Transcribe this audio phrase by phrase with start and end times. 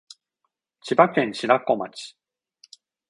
[0.81, 2.17] 千葉県白子町